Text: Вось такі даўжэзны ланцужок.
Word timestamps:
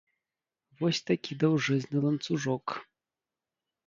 Вось 0.79 1.01
такі 1.09 1.37
даўжэзны 1.43 1.97
ланцужок. 2.05 2.65